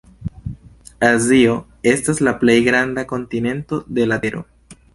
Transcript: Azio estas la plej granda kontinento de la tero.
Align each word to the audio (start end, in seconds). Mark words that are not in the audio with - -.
Azio 1.09 1.51
estas 1.91 2.21
la 2.29 2.33
plej 2.39 2.57
granda 2.69 3.07
kontinento 3.15 3.83
de 3.99 4.09
la 4.13 4.19
tero. 4.27 4.43